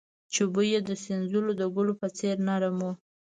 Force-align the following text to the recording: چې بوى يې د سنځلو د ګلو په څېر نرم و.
چې 0.33 0.41
بوى 0.53 0.67
يې 0.73 0.79
د 0.89 0.91
سنځلو 1.03 1.51
د 1.57 1.61
ګلو 1.75 1.93
په 2.01 2.07
څېر 2.17 2.35
نرم 2.47 2.77
و. 2.85 2.89